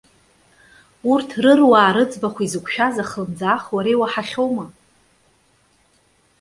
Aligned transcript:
Урҭ 1.11 1.29
рыруаа 1.43 1.91
рыӡбахә 1.95 2.39
изықәшәаз 2.45 2.95
ахлымӡаах 3.03 3.63
уара 3.75 3.89
иуаҳахьоума? 3.91 4.65